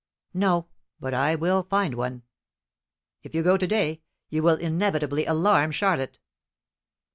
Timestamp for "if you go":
3.21-3.55